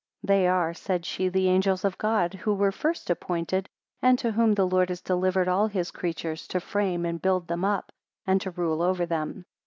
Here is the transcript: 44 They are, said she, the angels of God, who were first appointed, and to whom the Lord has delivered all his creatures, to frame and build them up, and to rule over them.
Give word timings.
44 0.25 0.35
They 0.41 0.47
are, 0.47 0.73
said 0.73 1.05
she, 1.05 1.29
the 1.29 1.47
angels 1.47 1.85
of 1.85 1.95
God, 1.99 2.33
who 2.33 2.55
were 2.55 2.71
first 2.71 3.11
appointed, 3.11 3.69
and 4.01 4.17
to 4.17 4.31
whom 4.31 4.55
the 4.55 4.65
Lord 4.65 4.89
has 4.89 4.99
delivered 4.99 5.47
all 5.47 5.67
his 5.67 5.91
creatures, 5.91 6.47
to 6.47 6.59
frame 6.59 7.05
and 7.05 7.21
build 7.21 7.47
them 7.47 7.63
up, 7.63 7.91
and 8.25 8.41
to 8.41 8.49
rule 8.49 8.81
over 8.81 9.05
them. 9.05 9.45